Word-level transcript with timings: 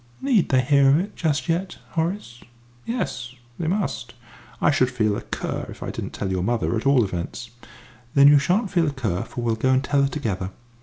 "Need 0.19 0.49
they 0.49 0.61
hear 0.61 0.89
of 0.89 0.97
it 0.97 1.15
just 1.15 1.47
yet, 1.47 1.77
Horace?" 1.91 2.41
"Yes, 2.87 3.35
they 3.59 3.67
must. 3.67 4.15
I 4.59 4.71
should 4.71 4.89
feel 4.89 5.15
a 5.15 5.21
cur 5.21 5.67
if 5.69 5.83
I 5.83 5.91
didn't 5.91 6.13
tell 6.13 6.31
your 6.31 6.41
mother, 6.41 6.75
at 6.75 6.87
all 6.87 7.03
events." 7.03 7.51
"Then 8.15 8.27
you 8.27 8.39
shan't 8.39 8.71
feel 8.71 8.87
a 8.87 8.93
cur, 8.93 9.21
for 9.21 9.41
we'll 9.43 9.53
go 9.55 9.69
and 9.69 9.83
tell 9.83 10.01
her 10.01 10.09
together." 10.09 10.49